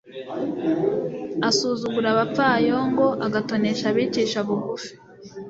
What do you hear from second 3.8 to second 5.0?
abicisha bugufi